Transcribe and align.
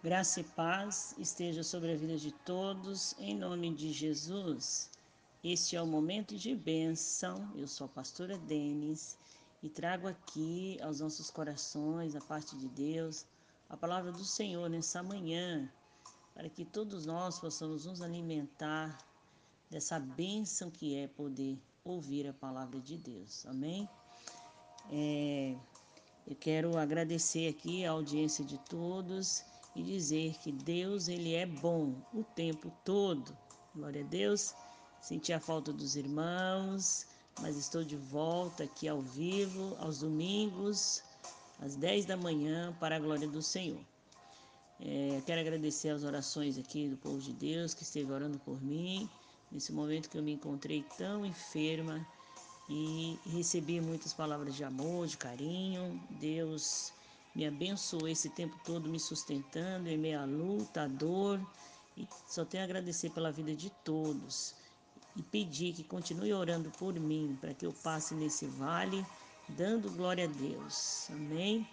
Graça 0.00 0.38
e 0.38 0.44
paz 0.44 1.12
esteja 1.18 1.64
sobre 1.64 1.92
a 1.92 1.96
vida 1.96 2.16
de 2.16 2.30
todos, 2.30 3.16
em 3.18 3.36
nome 3.36 3.74
de 3.74 3.92
Jesus. 3.92 4.88
Este 5.42 5.74
é 5.74 5.82
o 5.82 5.88
momento 5.88 6.36
de 6.36 6.54
bênção. 6.54 7.50
Eu 7.56 7.66
sou 7.66 7.86
a 7.86 7.88
pastora 7.88 8.38
Denis 8.38 9.18
e 9.60 9.68
trago 9.68 10.06
aqui 10.06 10.78
aos 10.82 11.00
nossos 11.00 11.32
corações, 11.32 12.14
a 12.14 12.20
parte 12.20 12.56
de 12.56 12.68
Deus, 12.68 13.26
a 13.68 13.76
palavra 13.76 14.12
do 14.12 14.24
Senhor 14.24 14.70
nessa 14.70 15.02
manhã, 15.02 15.68
para 16.32 16.48
que 16.48 16.64
todos 16.64 17.04
nós 17.04 17.40
possamos 17.40 17.84
nos 17.84 18.00
alimentar 18.00 18.96
dessa 19.68 19.98
bênção 19.98 20.70
que 20.70 20.94
é 20.94 21.08
poder 21.08 21.58
ouvir 21.84 22.28
a 22.28 22.32
palavra 22.32 22.78
de 22.78 22.96
Deus. 22.96 23.44
Amém? 23.46 23.88
É, 24.92 25.56
eu 26.24 26.36
quero 26.36 26.78
agradecer 26.78 27.48
aqui 27.48 27.84
a 27.84 27.90
audiência 27.90 28.44
de 28.44 28.58
todos 28.58 29.42
e 29.78 29.82
dizer 29.82 30.34
que 30.38 30.50
Deus 30.50 31.06
ele 31.06 31.34
é 31.34 31.46
bom 31.46 31.94
o 32.12 32.24
tempo 32.24 32.72
todo. 32.84 33.36
Glória 33.74 34.02
a 34.02 34.06
Deus. 34.06 34.54
Senti 35.00 35.32
a 35.32 35.38
falta 35.38 35.72
dos 35.72 35.94
irmãos, 35.94 37.06
mas 37.40 37.56
estou 37.56 37.84
de 37.84 37.96
volta 37.96 38.64
aqui 38.64 38.88
ao 38.88 39.00
vivo 39.00 39.76
aos 39.78 40.00
domingos 40.00 41.02
às 41.60 41.76
10 41.76 42.06
da 42.06 42.16
manhã 42.16 42.76
para 42.80 42.96
a 42.96 42.98
glória 42.98 43.28
do 43.28 43.40
Senhor. 43.40 43.80
É, 44.80 45.22
quero 45.24 45.40
agradecer 45.40 45.90
as 45.90 46.02
orações 46.02 46.58
aqui 46.58 46.88
do 46.88 46.96
povo 46.96 47.20
de 47.20 47.32
Deus 47.32 47.74
que 47.74 47.84
esteve 47.84 48.12
orando 48.12 48.38
por 48.40 48.60
mim 48.60 49.08
nesse 49.50 49.72
momento 49.72 50.10
que 50.10 50.18
eu 50.18 50.22
me 50.22 50.32
encontrei 50.32 50.84
tão 50.96 51.24
enferma 51.24 52.06
e 52.68 53.18
recebi 53.26 53.80
muitas 53.80 54.12
palavras 54.12 54.54
de 54.54 54.64
amor, 54.64 55.06
de 55.06 55.16
carinho. 55.16 56.00
Deus 56.20 56.92
me 57.38 57.46
abençoou 57.46 58.08
esse 58.08 58.28
tempo 58.28 58.58
todo 58.64 58.90
me 58.90 58.98
sustentando 58.98 59.88
em 59.88 59.96
meio 59.96 60.20
à 60.20 60.24
luta, 60.24 60.82
à 60.82 60.88
dor. 60.88 61.40
E 61.96 62.04
só 62.26 62.44
tenho 62.44 62.64
a 62.64 62.66
agradecer 62.66 63.10
pela 63.10 63.30
vida 63.30 63.54
de 63.54 63.70
todos 63.84 64.56
e 65.14 65.22
pedir 65.22 65.72
que 65.72 65.84
continue 65.84 66.32
orando 66.32 66.68
por 66.72 66.94
mim 66.94 67.38
para 67.40 67.54
que 67.54 67.64
eu 67.64 67.72
passe 67.72 68.12
nesse 68.12 68.44
vale, 68.46 69.06
dando 69.50 69.88
glória 69.92 70.24
a 70.24 70.26
Deus. 70.26 71.08
Amém? 71.12 71.64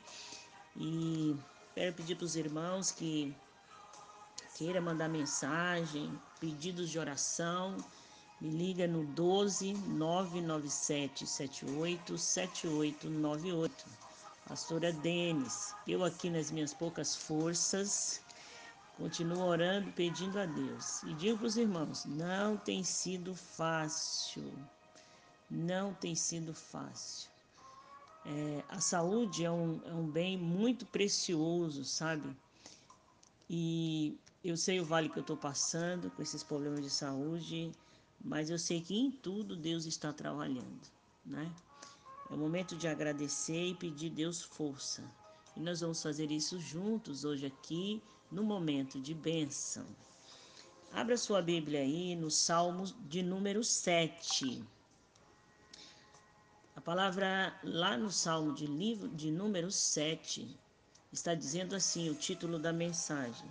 E 0.78 1.36
quero 1.74 1.96
pedir 1.96 2.16
para 2.16 2.26
os 2.26 2.36
irmãos 2.36 2.92
que 2.92 3.36
queira 4.56 4.80
mandar 4.80 5.10
mensagem, 5.10 6.12
pedidos 6.40 6.92
de 6.92 7.00
oração, 7.00 7.76
me 8.40 8.50
liga 8.50 8.88
no 8.88 9.04
12 9.04 9.74
997 9.74 11.26
78 11.26 12.20
7898. 12.20 14.05
Pastora 14.48 14.94
Denis, 14.94 15.74
eu 15.88 16.04
aqui 16.04 16.30
nas 16.30 16.52
minhas 16.52 16.72
poucas 16.72 17.16
forças, 17.16 18.22
continuo 18.96 19.44
orando, 19.44 19.92
pedindo 19.94 20.40
a 20.40 20.46
Deus. 20.46 21.02
E 21.02 21.16
digo 21.16 21.40
para 21.40 21.48
os 21.48 21.58
irmãos: 21.58 22.06
não 22.06 22.56
tem 22.56 22.84
sido 22.84 23.34
fácil. 23.34 24.54
Não 25.50 25.94
tem 25.96 26.14
sido 26.14 26.54
fácil. 26.54 27.30
É, 28.24 28.64
a 28.70 28.80
saúde 28.80 29.44
é 29.44 29.50
um, 29.52 29.82
é 29.84 29.94
um 29.94 30.08
bem 30.08 30.38
muito 30.38 30.86
precioso, 30.86 31.84
sabe? 31.84 32.36
E 33.50 34.16
eu 34.44 34.56
sei 34.56 34.80
o 34.80 34.86
vale 34.86 35.10
que 35.10 35.18
eu 35.18 35.22
estou 35.22 35.38
passando 35.38 36.12
com 36.12 36.22
esses 36.22 36.44
problemas 36.44 36.84
de 36.84 36.90
saúde, 36.92 37.72
mas 38.24 38.52
eu 38.52 38.60
sei 38.60 38.80
que 38.80 38.96
em 38.96 39.10
tudo 39.10 39.56
Deus 39.56 39.86
está 39.86 40.14
trabalhando, 40.14 40.82
né? 41.26 41.52
É 42.30 42.34
o 42.34 42.38
momento 42.38 42.76
de 42.76 42.88
agradecer 42.88 43.68
e 43.68 43.76
pedir 43.76 44.10
Deus 44.10 44.42
força. 44.42 45.04
E 45.56 45.60
nós 45.60 45.82
vamos 45.82 46.02
fazer 46.02 46.32
isso 46.32 46.60
juntos 46.60 47.24
hoje 47.24 47.46
aqui, 47.46 48.02
no 48.32 48.44
momento 48.44 49.00
de 49.00 49.14
bênção. 49.14 49.86
Abra 50.92 51.18
sua 51.18 51.42
Bíblia 51.42 51.82
aí 51.82 52.16
no 52.16 52.32
Salmo 52.32 52.86
de 53.08 53.22
número 53.22 53.64
7. 53.64 54.64
A 56.76 56.82
palavra 56.82 57.58
lá 57.64 57.98
no 57.98 58.12
Salmo 58.12 58.54
de 58.54 58.66
livro 58.66 59.08
de 59.10 59.32
número 59.32 59.72
7 59.72 60.58
está 61.12 61.34
dizendo 61.34 61.76
assim, 61.76 62.10
o 62.10 62.16
título 62.16 62.58
da 62.58 62.74
mensagem: 62.74 63.50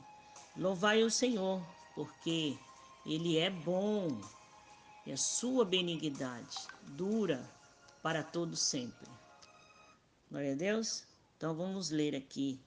Louvai 0.57 1.03
o 1.03 1.11
Senhor, 1.11 1.63
porque 1.95 2.59
ele 3.07 3.39
é 3.39 3.51
bom 3.51 4.09
e 5.07 5.13
a 5.13 5.17
sua 5.17 5.65
benignidade 5.65 6.57
dura 6.83 7.54
para 8.05 8.23
todo 8.23 8.55
sempre. 8.55 9.09
Glória 10.31 10.53
a 10.53 10.55
Deus. 10.55 11.05
Então 11.39 11.55
vamos 11.55 11.89
ler 11.89 12.15
aqui 12.15 12.61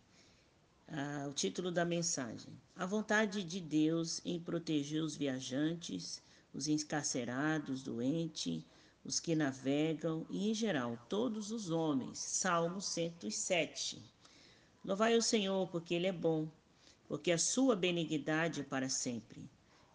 uh, 0.89 1.29
o 1.29 1.33
título 1.33 1.69
da 1.69 1.85
mensagem. 1.85 2.51
A 2.75 2.87
vontade 2.87 3.43
de 3.43 3.61
Deus 3.61 4.19
em 4.25 4.39
proteger 4.39 5.03
os 5.03 5.15
viajantes, 5.15 6.23
os 6.55 6.67
encarcerados, 6.67 7.83
doentes, 7.83 8.63
os 9.05 9.19
que 9.19 9.35
navegam 9.35 10.25
e, 10.27 10.49
em 10.49 10.55
geral, 10.55 10.97
todos 11.07 11.51
os 11.51 11.69
homens. 11.69 12.17
Salmo 12.17 12.81
107. 12.81 14.01
Louvai 14.83 15.15
o 15.15 15.21
Senhor, 15.21 15.67
porque 15.67 15.93
Ele 15.93 16.07
é 16.07 16.11
bom, 16.11 16.47
porque 17.07 17.31
a 17.31 17.37
sua 17.37 17.75
benignidade 17.75 18.61
é 18.61 18.63
para 18.63 18.89
sempre. 18.89 19.47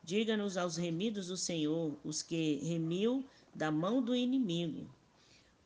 Diga-nos 0.04 0.56
aos 0.56 0.76
remidos 0.76 1.26
do 1.26 1.36
Senhor, 1.36 1.98
os 2.04 2.22
que 2.22 2.60
remiu 2.62 3.26
da 3.52 3.72
mão 3.72 4.00
do 4.00 4.14
inimigo 4.14 4.88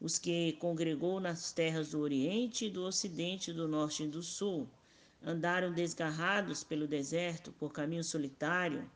os 0.00 0.18
que 0.18 0.52
congregou 0.54 1.20
nas 1.20 1.52
terras 1.52 1.90
do 1.90 2.00
Oriente, 2.00 2.68
do 2.68 2.84
Ocidente, 2.84 3.52
do 3.52 3.66
Norte 3.66 4.04
e 4.04 4.08
do 4.08 4.22
Sul. 4.22 4.68
Andaram 5.24 5.72
desgarrados 5.72 6.62
pelo 6.62 6.86
deserto, 6.86 7.52
por 7.52 7.72
caminho 7.72 8.04
solitário, 8.04 8.88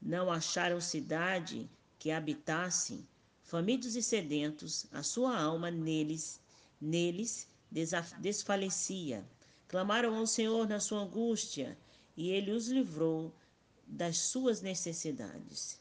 não 0.00 0.30
acharam 0.30 0.80
cidade 0.80 1.68
que 1.98 2.10
habitassem. 2.10 3.06
Famintos 3.42 3.96
e 3.96 4.02
sedentos, 4.02 4.86
a 4.92 5.02
sua 5.02 5.38
alma 5.38 5.70
neles, 5.70 6.40
neles 6.80 7.48
desfalecia. 8.20 9.24
Clamaram 9.68 10.16
ao 10.16 10.26
Senhor 10.26 10.68
na 10.68 10.80
sua 10.80 11.00
angústia, 11.00 11.76
e 12.16 12.30
ele 12.30 12.52
os 12.52 12.68
livrou 12.68 13.32
das 13.86 14.18
suas 14.18 14.60
necessidades. 14.62 15.80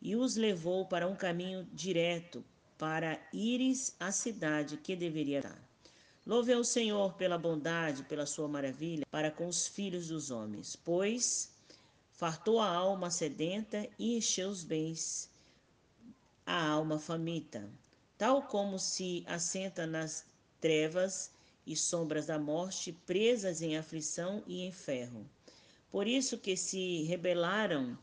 E 0.00 0.14
os 0.14 0.36
levou 0.36 0.86
para 0.86 1.08
um 1.08 1.16
caminho 1.16 1.66
direto, 1.72 2.44
para 2.78 3.18
ires 3.32 3.94
à 3.98 4.12
cidade 4.12 4.76
que 4.76 4.94
deveria 4.94 5.42
dar. 5.42 5.62
Louve 6.26 6.52
ao 6.52 6.64
Senhor 6.64 7.14
pela 7.14 7.38
bondade, 7.38 8.02
pela 8.04 8.26
sua 8.26 8.48
maravilha, 8.48 9.06
para 9.10 9.30
com 9.30 9.46
os 9.46 9.68
filhos 9.68 10.08
dos 10.08 10.30
homens, 10.30 10.74
pois 10.76 11.52
fartou 12.12 12.60
a 12.60 12.68
alma 12.68 13.10
sedenta 13.10 13.88
e 13.98 14.16
encheu 14.16 14.48
os 14.48 14.64
bens 14.64 15.30
a 16.46 16.68
alma 16.68 16.98
faminta, 16.98 17.68
tal 18.16 18.42
como 18.42 18.78
se 18.78 19.24
assenta 19.26 19.84
nas 19.84 20.24
trevas 20.60 21.32
e 21.66 21.74
sombras 21.74 22.26
da 22.26 22.38
morte, 22.38 22.92
presas 23.04 23.60
em 23.60 23.76
aflição 23.76 24.42
e 24.46 24.62
em 24.62 24.70
ferro. 24.70 25.28
Por 25.90 26.06
isso 26.06 26.38
que 26.38 26.56
se 26.56 27.02
rebelaram 27.02 27.98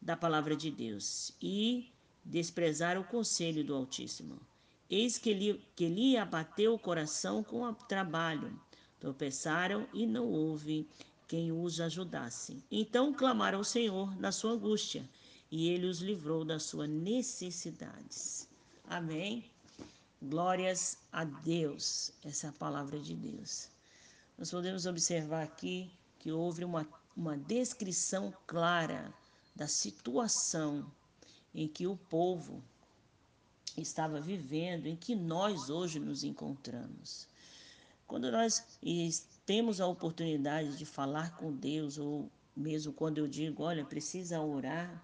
da 0.00 0.14
palavra 0.14 0.54
de 0.54 0.70
Deus 0.70 1.32
e 1.40 1.90
desprezar 2.26 2.98
o 2.98 3.04
conselho 3.04 3.64
do 3.64 3.74
Altíssimo. 3.74 4.40
Eis 4.90 5.16
que 5.16 5.32
lhe, 5.32 5.64
que 5.74 5.88
lhe 5.88 6.16
abateu 6.16 6.74
o 6.74 6.78
coração 6.78 7.42
com 7.42 7.62
o 7.62 7.74
trabalho. 7.74 8.60
Tropeçaram 8.98 9.86
e 9.94 10.06
não 10.06 10.26
houve 10.26 10.88
quem 11.28 11.52
os 11.52 11.80
ajudasse. 11.80 12.62
Então 12.70 13.12
clamaram 13.12 13.58
ao 13.58 13.64
Senhor 13.64 14.16
na 14.18 14.32
sua 14.32 14.52
angústia, 14.52 15.08
e 15.50 15.68
ele 15.68 15.86
os 15.86 16.00
livrou 16.00 16.44
das 16.44 16.64
suas 16.64 16.88
necessidades. 16.88 18.48
Amém. 18.84 19.44
Glórias 20.20 20.98
a 21.12 21.24
Deus. 21.24 22.12
Essa 22.24 22.48
é 22.48 22.50
a 22.50 22.52
palavra 22.52 22.98
de 22.98 23.14
Deus. 23.14 23.68
Nós 24.36 24.50
podemos 24.50 24.86
observar 24.86 25.42
aqui 25.42 25.90
que 26.18 26.32
houve 26.32 26.64
uma, 26.64 26.86
uma 27.16 27.36
descrição 27.36 28.32
clara 28.46 29.12
da 29.54 29.66
situação 29.66 30.90
em 31.56 31.66
que 31.66 31.86
o 31.86 31.96
povo 31.96 32.62
estava 33.78 34.20
vivendo, 34.20 34.86
em 34.86 34.94
que 34.94 35.14
nós 35.14 35.70
hoje 35.70 35.98
nos 35.98 36.22
encontramos. 36.22 37.26
Quando 38.06 38.30
nós 38.30 38.62
temos 39.46 39.80
a 39.80 39.86
oportunidade 39.86 40.76
de 40.76 40.84
falar 40.84 41.34
com 41.38 41.50
Deus, 41.50 41.96
ou 41.96 42.30
mesmo 42.54 42.92
quando 42.92 43.18
eu 43.18 43.26
digo, 43.26 43.62
olha, 43.62 43.86
precisa 43.86 44.38
orar, 44.38 45.02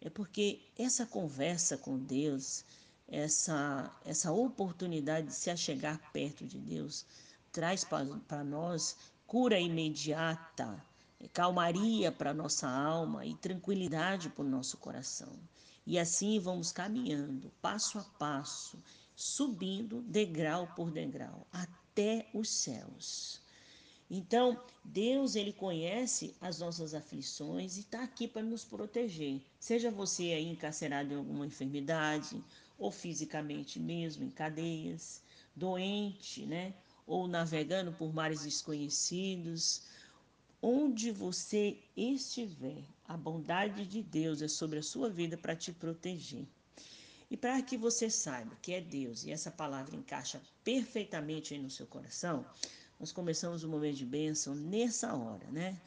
é 0.00 0.08
porque 0.08 0.60
essa 0.78 1.04
conversa 1.04 1.76
com 1.76 1.98
Deus, 1.98 2.64
essa, 3.08 3.92
essa 4.04 4.30
oportunidade 4.30 5.26
de 5.26 5.34
se 5.34 5.50
achegar 5.50 6.12
perto 6.12 6.46
de 6.46 6.58
Deus, 6.58 7.04
traz 7.50 7.84
para 7.84 8.44
nós 8.44 8.96
cura 9.26 9.58
imediata, 9.58 10.80
calmaria 11.32 12.12
para 12.12 12.32
nossa 12.32 12.68
alma 12.68 13.26
e 13.26 13.34
tranquilidade 13.34 14.28
para 14.28 14.44
o 14.44 14.48
nosso 14.48 14.76
coração. 14.76 15.32
E 15.86 15.98
assim 15.98 16.38
vamos 16.38 16.70
caminhando, 16.70 17.52
passo 17.60 17.98
a 17.98 18.04
passo, 18.18 18.82
subindo 19.16 20.02
degrau 20.02 20.68
por 20.76 20.90
degrau, 20.90 21.46
até 21.52 22.28
os 22.32 22.48
céus. 22.48 23.42
Então, 24.14 24.62
Deus 24.84 25.36
ele 25.36 25.52
conhece 25.54 26.36
as 26.38 26.58
nossas 26.58 26.92
aflições 26.92 27.76
e 27.76 27.80
está 27.80 28.02
aqui 28.02 28.28
para 28.28 28.42
nos 28.42 28.62
proteger. 28.62 29.40
Seja 29.58 29.90
você 29.90 30.34
aí 30.34 30.46
encarcerado 30.46 31.14
em 31.14 31.16
alguma 31.16 31.46
enfermidade, 31.46 32.44
ou 32.78 32.90
fisicamente 32.90 33.80
mesmo 33.80 34.22
em 34.24 34.30
cadeias, 34.30 35.22
doente, 35.56 36.44
né? 36.44 36.74
Ou 37.06 37.26
navegando 37.26 37.90
por 37.92 38.12
mares 38.12 38.42
desconhecidos, 38.42 39.82
onde 40.60 41.10
você 41.10 41.78
estiver, 41.96 42.84
a 43.12 43.16
bondade 43.16 43.86
de 43.86 44.02
Deus 44.02 44.40
é 44.40 44.48
sobre 44.48 44.78
a 44.78 44.82
sua 44.82 45.10
vida 45.10 45.36
para 45.36 45.54
te 45.54 45.70
proteger. 45.70 46.46
E 47.30 47.36
para 47.36 47.60
que 47.60 47.76
você 47.76 48.08
saiba 48.08 48.56
que 48.62 48.72
é 48.72 48.80
Deus 48.80 49.24
e 49.24 49.30
essa 49.30 49.50
palavra 49.50 49.94
encaixa 49.94 50.40
perfeitamente 50.64 51.56
no 51.58 51.68
seu 51.68 51.86
coração, 51.86 52.46
nós 52.98 53.12
começamos 53.12 53.64
o 53.64 53.68
momento 53.68 53.96
de 53.96 54.06
bênção 54.06 54.54
nessa 54.54 55.14
hora, 55.14 55.46
né? 55.50 55.78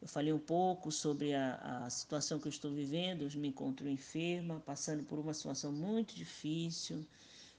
Eu 0.00 0.08
falei 0.08 0.32
um 0.32 0.38
pouco 0.38 0.90
sobre 0.90 1.34
a, 1.34 1.84
a 1.84 1.90
situação 1.90 2.38
que 2.38 2.48
eu 2.48 2.50
estou 2.50 2.72
vivendo. 2.72 3.24
Eu 3.24 3.30
me 3.38 3.48
encontro 3.48 3.86
enferma, 3.86 4.60
passando 4.60 5.04
por 5.04 5.18
uma 5.18 5.34
situação 5.34 5.70
muito 5.70 6.14
difícil. 6.14 7.04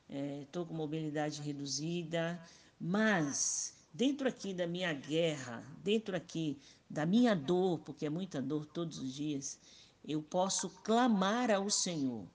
Estou 0.09 0.63
é, 0.63 0.65
com 0.65 0.73
mobilidade 0.73 1.43
reduzida, 1.43 2.41
mas 2.79 3.75
dentro 3.93 4.27
aqui 4.27 4.53
da 4.53 4.65
minha 4.65 4.93
guerra, 4.93 5.63
dentro 5.83 6.15
aqui 6.15 6.57
da 6.89 7.05
minha 7.05 7.35
dor, 7.35 7.79
porque 7.79 8.05
é 8.05 8.09
muita 8.09 8.41
dor 8.41 8.65
todos 8.65 8.99
os 8.99 9.13
dias, 9.13 9.59
eu 10.05 10.21
posso 10.21 10.69
clamar 10.83 11.51
ao 11.51 11.69
Senhor. 11.69 12.25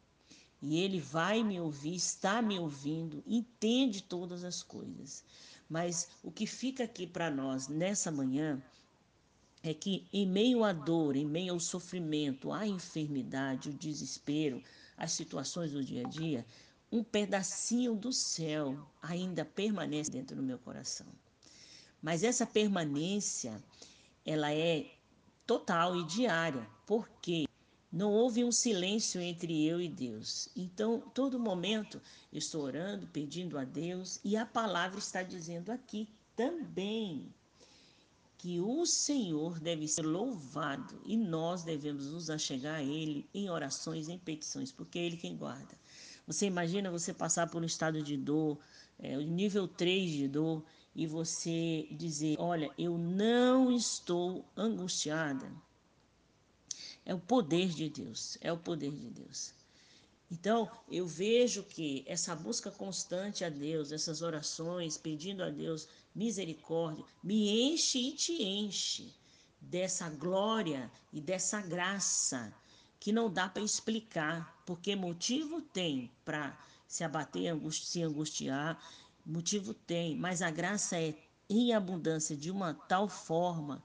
E 0.62 0.80
Ele 0.80 1.00
vai 1.00 1.42
me 1.42 1.60
ouvir, 1.60 1.94
está 1.94 2.40
me 2.40 2.58
ouvindo, 2.58 3.22
entende 3.26 4.02
todas 4.02 4.44
as 4.44 4.62
coisas. 4.62 5.24
Mas 5.68 6.08
o 6.22 6.30
que 6.30 6.46
fica 6.46 6.84
aqui 6.84 7.06
para 7.06 7.30
nós 7.30 7.68
nessa 7.68 8.10
manhã 8.10 8.62
é 9.62 9.74
que, 9.74 10.06
em 10.12 10.26
meio 10.26 10.64
à 10.64 10.72
dor, 10.72 11.16
em 11.16 11.26
meio 11.26 11.52
ao 11.52 11.60
sofrimento, 11.60 12.52
à 12.52 12.66
enfermidade, 12.66 13.70
o 13.70 13.74
desespero, 13.74 14.62
as 14.96 15.12
situações 15.12 15.72
do 15.72 15.84
dia 15.84 16.06
a 16.06 16.08
dia, 16.08 16.46
um 16.90 17.02
pedacinho 17.02 17.94
do 17.94 18.12
céu 18.12 18.78
ainda 19.02 19.44
permanece 19.44 20.10
dentro 20.10 20.36
do 20.36 20.42
meu 20.42 20.58
coração. 20.58 21.06
Mas 22.06 22.22
essa 22.22 22.46
permanência, 22.46 23.60
ela 24.24 24.52
é 24.52 24.86
total 25.44 25.96
e 25.96 26.04
diária, 26.04 26.64
porque 26.86 27.48
não 27.90 28.12
houve 28.12 28.44
um 28.44 28.52
silêncio 28.52 29.20
entre 29.20 29.66
eu 29.66 29.80
e 29.80 29.88
Deus. 29.88 30.48
Então, 30.54 31.00
todo 31.12 31.36
momento 31.36 32.00
eu 32.32 32.38
estou 32.38 32.62
orando, 32.62 33.08
pedindo 33.08 33.58
a 33.58 33.64
Deus, 33.64 34.20
e 34.22 34.36
a 34.36 34.46
palavra 34.46 35.00
está 35.00 35.20
dizendo 35.24 35.72
aqui 35.72 36.08
também 36.36 37.26
que 38.38 38.60
o 38.60 38.86
Senhor 38.86 39.58
deve 39.58 39.88
ser 39.88 40.02
louvado 40.02 41.02
e 41.04 41.16
nós 41.16 41.64
devemos 41.64 42.12
nos 42.12 42.30
achegar 42.30 42.76
a 42.76 42.84
Ele 42.84 43.28
em 43.34 43.50
orações, 43.50 44.08
em 44.08 44.16
petições, 44.16 44.70
porque 44.70 45.00
é 45.00 45.06
Ele 45.06 45.16
quem 45.16 45.36
guarda. 45.36 45.76
Você 46.24 46.46
imagina 46.46 46.88
você 46.88 47.12
passar 47.12 47.50
por 47.50 47.60
um 47.60 47.66
estado 47.66 48.00
de 48.00 48.16
dor, 48.16 48.60
é, 48.96 49.16
nível 49.16 49.66
3 49.66 50.08
de 50.12 50.28
dor, 50.28 50.62
e 50.96 51.06
você 51.06 51.86
dizer: 51.90 52.36
Olha, 52.40 52.70
eu 52.78 52.96
não 52.96 53.70
estou 53.70 54.44
angustiada. 54.56 55.52
É 57.04 57.14
o 57.14 57.20
poder 57.20 57.68
de 57.68 57.88
Deus, 57.90 58.38
é 58.40 58.50
o 58.50 58.56
poder 58.56 58.90
de 58.90 59.10
Deus. 59.10 59.54
Então, 60.28 60.68
eu 60.90 61.06
vejo 61.06 61.62
que 61.62 62.02
essa 62.06 62.34
busca 62.34 62.68
constante 62.68 63.44
a 63.44 63.48
Deus, 63.48 63.92
essas 63.92 64.22
orações, 64.22 64.96
pedindo 64.96 65.44
a 65.44 65.50
Deus 65.50 65.86
misericórdia, 66.12 67.04
me 67.22 67.70
enche 67.70 68.08
e 68.08 68.12
te 68.12 68.42
enche 68.42 69.14
dessa 69.60 70.08
glória 70.08 70.90
e 71.12 71.20
dessa 71.20 71.60
graça 71.60 72.52
que 72.98 73.12
não 73.12 73.30
dá 73.30 73.48
para 73.48 73.62
explicar, 73.62 74.62
porque 74.66 74.96
motivo 74.96 75.60
tem 75.60 76.10
para 76.24 76.58
se 76.88 77.04
abater, 77.04 77.54
se 77.70 78.02
angustiar, 78.02 78.82
motivo 79.26 79.74
tem, 79.74 80.16
mas 80.16 80.40
a 80.40 80.50
graça 80.50 80.96
é 80.98 81.14
em 81.50 81.72
abundância 81.74 82.36
de 82.36 82.50
uma 82.50 82.72
tal 82.72 83.08
forma 83.08 83.82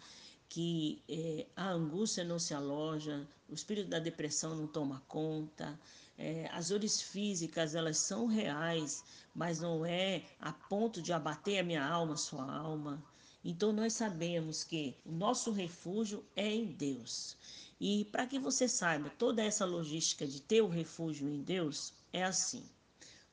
que 0.47 1.01
é, 1.07 1.47
a 1.55 1.69
angústia 1.69 2.23
não 2.23 2.37
se 2.37 2.53
aloja, 2.53 3.27
o 3.49 3.53
espírito 3.53 3.89
da 3.89 3.99
depressão 3.99 4.55
não 4.55 4.67
toma 4.67 5.01
conta, 5.07 5.79
é, 6.17 6.49
as 6.51 6.69
dores 6.69 7.01
físicas 7.01 7.73
elas 7.73 7.97
são 7.97 8.27
reais, 8.27 9.03
mas 9.33 9.59
não 9.59 9.85
é 9.85 10.23
a 10.39 10.51
ponto 10.51 11.01
de 11.01 11.13
abater 11.13 11.59
a 11.59 11.63
minha 11.63 11.83
alma, 11.83 12.17
sua 12.17 12.43
alma. 12.43 13.03
Então 13.43 13.71
nós 13.73 13.93
sabemos 13.93 14.63
que 14.63 14.95
o 15.05 15.11
nosso 15.11 15.51
refúgio 15.51 16.23
é 16.35 16.53
em 16.53 16.65
Deus. 16.65 17.35
E 17.79 18.05
para 18.05 18.27
que 18.27 18.37
você 18.37 18.67
saiba 18.67 19.09
toda 19.09 19.41
essa 19.41 19.65
logística 19.65 20.27
de 20.27 20.39
ter 20.41 20.61
o 20.61 20.67
refúgio 20.67 21.27
em 21.27 21.41
Deus, 21.41 21.93
é 22.13 22.23
assim. 22.23 22.63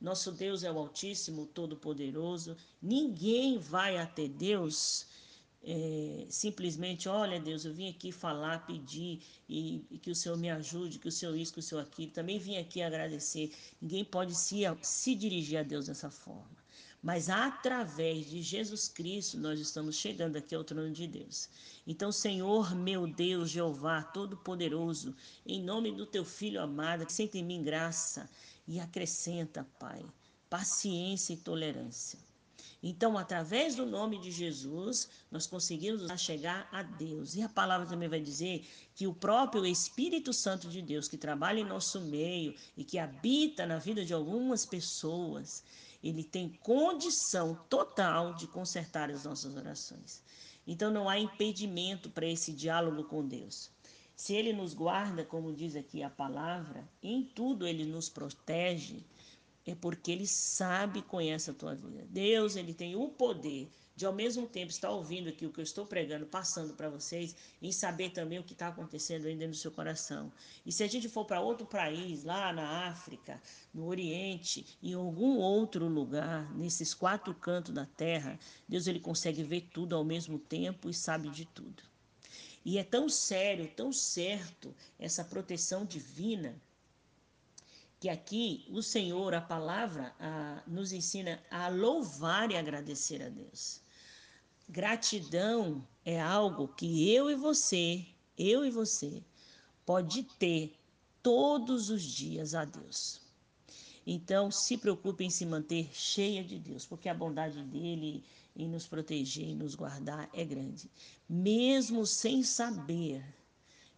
Nosso 0.00 0.30
Deus 0.30 0.62
é 0.62 0.70
o 0.70 0.78
Altíssimo, 0.78 1.46
Todo-Poderoso. 1.46 2.56
Ninguém 2.80 3.58
vai 3.58 3.98
até 3.98 4.28
Deus 4.28 5.06
é, 5.62 6.24
simplesmente, 6.28 7.08
olha 7.08 7.40
Deus, 7.40 7.64
eu 7.64 7.74
vim 7.74 7.88
aqui 7.90 8.12
falar, 8.12 8.64
pedir 8.64 9.20
e, 9.48 9.84
e, 9.90 9.98
que 9.98 10.10
o 10.10 10.14
Senhor 10.14 10.38
me 10.38 10.48
ajude, 10.48 10.98
que 10.98 11.08
o 11.08 11.12
Senhor 11.12 11.36
isso, 11.36 11.52
que 11.52 11.58
o 11.58 11.62
Senhor 11.62 11.80
aquilo. 11.80 12.12
Também 12.12 12.38
vim 12.38 12.56
aqui 12.56 12.80
agradecer. 12.80 13.52
Ninguém 13.80 14.04
pode 14.04 14.34
se, 14.34 14.62
se 14.82 15.14
dirigir 15.14 15.58
a 15.58 15.62
Deus 15.62 15.86
dessa 15.86 16.10
forma. 16.10 16.56
Mas 17.02 17.28
através 17.28 18.28
de 18.28 18.42
Jesus 18.42 18.88
Cristo 18.88 19.38
nós 19.38 19.60
estamos 19.60 19.96
chegando 19.96 20.36
aqui 20.36 20.54
ao 20.54 20.64
trono 20.64 20.90
de 20.90 21.06
Deus. 21.06 21.48
Então, 21.86 22.10
Senhor, 22.10 22.74
meu 22.74 23.06
Deus, 23.06 23.50
Jeová, 23.50 24.02
Todo-Poderoso, 24.02 25.14
em 25.46 25.62
nome 25.62 25.92
do 25.92 26.06
Teu 26.06 26.24
Filho 26.24 26.60
amado, 26.60 27.06
que 27.06 27.12
sente 27.12 27.38
em 27.38 27.44
mim 27.44 27.62
graça 27.62 28.28
e 28.68 28.78
acrescenta, 28.78 29.66
Pai, 29.80 30.04
paciência 30.48 31.32
e 31.32 31.38
tolerância. 31.38 32.18
Então, 32.80 33.18
através 33.18 33.74
do 33.74 33.84
nome 33.84 34.18
de 34.20 34.30
Jesus, 34.30 35.08
nós 35.30 35.46
conseguimos 35.46 36.02
chegar 36.20 36.68
a 36.70 36.82
Deus. 36.82 37.34
E 37.34 37.42
a 37.42 37.48
palavra 37.48 37.86
também 37.86 38.08
vai 38.08 38.20
dizer 38.20 38.64
que 38.94 39.06
o 39.06 39.14
próprio 39.14 39.66
Espírito 39.66 40.32
Santo 40.32 40.68
de 40.68 40.80
Deus, 40.80 41.08
que 41.08 41.16
trabalha 41.16 41.58
em 41.58 41.64
nosso 41.64 42.00
meio 42.02 42.54
e 42.76 42.84
que 42.84 42.98
habita 42.98 43.66
na 43.66 43.78
vida 43.78 44.04
de 44.04 44.14
algumas 44.14 44.64
pessoas, 44.64 45.64
ele 46.04 46.22
tem 46.22 46.50
condição 46.62 47.58
total 47.68 48.34
de 48.34 48.46
consertar 48.46 49.10
as 49.10 49.24
nossas 49.24 49.56
orações. 49.56 50.22
Então, 50.64 50.92
não 50.92 51.08
há 51.08 51.18
impedimento 51.18 52.10
para 52.10 52.26
esse 52.26 52.52
diálogo 52.52 53.02
com 53.04 53.26
Deus. 53.26 53.70
Se 54.18 54.34
ele 54.34 54.52
nos 54.52 54.74
guarda, 54.74 55.24
como 55.24 55.52
diz 55.52 55.76
aqui 55.76 56.02
a 56.02 56.10
palavra, 56.10 56.82
em 57.00 57.22
tudo 57.22 57.68
ele 57.68 57.84
nos 57.84 58.08
protege 58.08 59.04
é 59.64 59.76
porque 59.76 60.10
ele 60.10 60.26
sabe 60.26 60.98
e 60.98 61.02
conhece 61.02 61.50
a 61.50 61.54
tua 61.54 61.76
vida. 61.76 62.04
Deus, 62.10 62.56
ele 62.56 62.74
tem 62.74 62.96
o 62.96 63.08
poder 63.10 63.70
de 63.94 64.04
ao 64.04 64.12
mesmo 64.12 64.44
tempo 64.48 64.72
estar 64.72 64.90
ouvindo 64.90 65.28
aqui 65.28 65.46
o 65.46 65.52
que 65.52 65.60
eu 65.60 65.62
estou 65.62 65.86
pregando, 65.86 66.26
passando 66.26 66.74
para 66.74 66.90
vocês, 66.90 67.36
e 67.62 67.72
saber 67.72 68.10
também 68.10 68.40
o 68.40 68.42
que 68.42 68.54
está 68.54 68.66
acontecendo 68.66 69.26
ainda 69.26 69.46
no 69.46 69.54
seu 69.54 69.70
coração. 69.70 70.32
E 70.66 70.72
se 70.72 70.82
a 70.82 70.88
gente 70.88 71.08
for 71.08 71.24
para 71.24 71.40
outro 71.40 71.64
país, 71.64 72.24
lá 72.24 72.52
na 72.52 72.88
África, 72.88 73.40
no 73.72 73.86
Oriente, 73.86 74.66
em 74.82 74.94
algum 74.94 75.36
outro 75.36 75.86
lugar, 75.86 76.52
nesses 76.56 76.92
quatro 76.92 77.32
cantos 77.32 77.72
da 77.72 77.86
terra, 77.86 78.36
Deus 78.68 78.88
ele 78.88 78.98
consegue 78.98 79.44
ver 79.44 79.68
tudo 79.72 79.94
ao 79.94 80.02
mesmo 80.02 80.40
tempo 80.40 80.90
e 80.90 80.94
sabe 80.94 81.30
de 81.30 81.44
tudo. 81.44 81.87
E 82.68 82.76
é 82.76 82.84
tão 82.84 83.08
sério, 83.08 83.66
tão 83.74 83.90
certo 83.90 84.76
essa 84.98 85.24
proteção 85.24 85.86
divina 85.86 86.54
que 87.98 88.10
aqui 88.10 88.66
o 88.68 88.82
Senhor, 88.82 89.32
a 89.32 89.40
palavra, 89.40 90.14
a, 90.20 90.62
nos 90.66 90.92
ensina 90.92 91.42
a 91.50 91.68
louvar 91.68 92.50
e 92.50 92.58
agradecer 92.58 93.22
a 93.22 93.30
Deus. 93.30 93.80
Gratidão 94.68 95.82
é 96.04 96.20
algo 96.20 96.68
que 96.68 97.10
eu 97.10 97.30
e 97.30 97.34
você, 97.34 98.04
eu 98.36 98.66
e 98.66 98.70
você, 98.70 99.22
pode 99.86 100.24
ter 100.38 100.74
todos 101.22 101.88
os 101.88 102.02
dias 102.02 102.54
a 102.54 102.66
Deus. 102.66 103.22
Então, 104.06 104.50
se 104.50 104.76
preocupe 104.76 105.24
em 105.24 105.30
se 105.30 105.46
manter 105.46 105.88
cheia 105.94 106.44
de 106.44 106.58
Deus, 106.58 106.84
porque 106.84 107.08
a 107.08 107.14
bondade 107.14 107.62
dele 107.62 108.22
em 108.58 108.68
nos 108.68 108.86
proteger 108.86 109.48
e 109.48 109.54
nos 109.54 109.74
guardar 109.74 110.28
é 110.34 110.44
grande. 110.44 110.90
Mesmo 111.28 112.04
sem 112.04 112.42
saber 112.42 113.24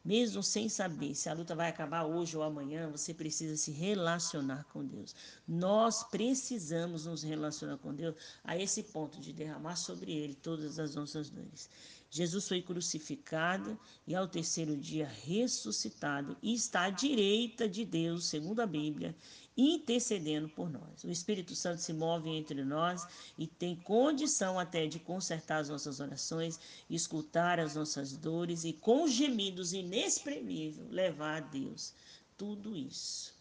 mesmo 0.04 0.42
sem 0.42 0.68
saber 0.68 1.14
se 1.14 1.28
a 1.28 1.34
luta 1.34 1.54
vai 1.54 1.68
acabar 1.68 2.04
hoje 2.04 2.34
ou 2.34 2.42
amanhã, 2.42 2.88
você 2.90 3.12
precisa 3.12 3.56
se 3.56 3.70
relacionar 3.70 4.64
com 4.72 4.84
Deus. 4.84 5.14
Nós 5.46 6.02
precisamos 6.04 7.04
nos 7.04 7.22
relacionar 7.22 7.76
com 7.76 7.94
Deus 7.94 8.14
a 8.42 8.56
esse 8.56 8.82
ponto 8.82 9.20
de 9.20 9.32
derramar 9.32 9.76
sobre 9.76 10.10
Ele 10.12 10.34
todas 10.34 10.78
as 10.78 10.94
nossas 10.94 11.28
dores. 11.28 11.68
Jesus 12.10 12.48
foi 12.48 12.62
crucificado 12.62 13.78
e 14.06 14.14
ao 14.14 14.26
terceiro 14.26 14.76
dia 14.76 15.06
ressuscitado 15.06 16.36
e 16.42 16.54
está 16.54 16.84
à 16.84 16.90
direita 16.90 17.68
de 17.68 17.84
Deus, 17.84 18.24
segundo 18.24 18.60
a 18.60 18.66
Bíblia, 18.66 19.14
intercedendo 19.60 20.48
por 20.48 20.70
nós. 20.70 21.04
O 21.04 21.10
Espírito 21.10 21.54
Santo 21.54 21.82
se 21.82 21.92
move 21.92 22.30
entre 22.30 22.64
nós 22.64 23.06
e 23.36 23.46
tem 23.46 23.76
condição 23.76 24.58
até 24.58 24.86
de 24.86 24.98
consertar 24.98 25.58
as 25.58 25.68
nossas 25.68 26.00
orações, 26.00 26.58
escutar 26.88 27.60
as 27.60 27.74
nossas 27.74 28.16
dores 28.16 28.64
e 28.64 28.72
com 28.72 29.06
gemidos 29.06 29.74
inexprimíveis 29.74 30.90
levar 30.90 31.36
a 31.36 31.40
Deus 31.40 31.92
tudo 32.38 32.74
isso. 32.74 33.34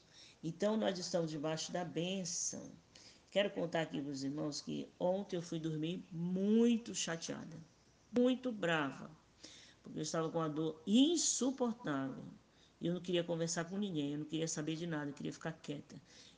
Então 0.43 0.75
nós 0.75 0.99
estamos 0.99 1.31
debaixo 1.31 1.71
da 1.71 1.85
bênção. 1.85 2.69
Quero 3.31 3.49
contar 3.51 3.81
aqui 3.81 4.01
para 4.01 4.11
os 4.11 4.23
irmãos 4.23 4.61
que 4.61 4.89
ontem 4.99 5.37
eu 5.37 5.41
fui 5.41 5.59
dormir 5.59 6.03
muito 6.11 6.93
chateada, 6.93 7.57
muito 8.11 8.51
brava, 8.51 9.09
porque 9.83 9.99
eu 9.99 10.03
estava 10.03 10.29
com 10.29 10.39
uma 10.39 10.49
dor 10.49 10.81
insuportável. 10.85 12.25
E 12.81 12.87
eu 12.87 12.93
não 12.93 13.01
queria 13.01 13.23
conversar 13.23 13.65
com 13.65 13.77
ninguém, 13.77 14.13
eu 14.13 14.19
não 14.19 14.25
queria 14.25 14.47
saber 14.47 14.75
de 14.75 14.87
nada, 14.87 15.09
eu 15.09 15.13
queria 15.13 15.33
ficar 15.33 15.51
quieta. 15.51 15.95